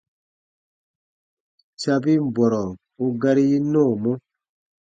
[1.81, 2.61] Sabin bɔrɔ
[3.03, 4.11] u gari yi nɔɔmɔ.